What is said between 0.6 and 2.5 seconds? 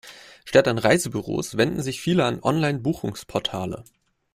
an Reisebüros wenden sich viele an